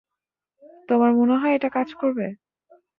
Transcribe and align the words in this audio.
তোমার 0.89 1.11
মনে 1.19 1.35
হয় 1.37 1.55
এটা 1.55 1.69
কাজ 1.69 1.89
করবে? 1.93 2.25